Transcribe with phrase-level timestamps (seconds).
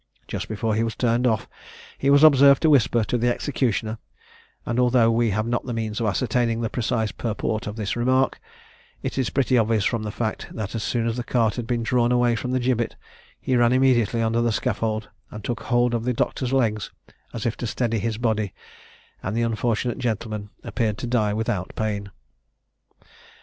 [0.27, 1.47] Just before he was turned off,
[1.99, 3.99] he was observed to whisper to the executioner;
[4.65, 8.39] and, although we have not the means of ascertaining the precise purport of his remark,
[9.03, 11.83] it is pretty obvious from the fact, that as soon as the cart had been
[11.83, 12.95] drawn away from the gibbet,
[13.39, 16.89] he ran immediately under the scaffold and took hold of the doctor's legs
[17.31, 18.55] as if to steady his body,
[19.21, 22.09] and the unfortunate gentleman appeared to die without pain.